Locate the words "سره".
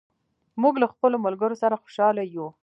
1.63-1.81